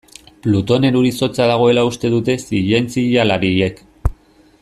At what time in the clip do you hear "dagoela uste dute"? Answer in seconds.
1.51-2.37